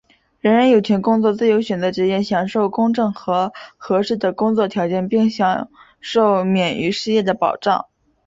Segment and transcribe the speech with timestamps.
[0.39, 7.85] 人人有权工作、自由选择职业、享受公正和合适的工作条件并享受免于失业的保障。